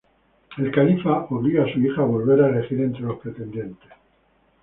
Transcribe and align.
El 0.57 0.71
califa 0.71 1.25
obliga 1.29 1.61
a 1.63 1.71
su 1.71 1.77
hija 1.79 2.01
a 2.01 2.05
volver 2.05 2.41
a 2.41 2.49
elegir 2.49 2.81
entre 2.81 3.01
los 3.03 3.19
pretendientes. 3.19 3.91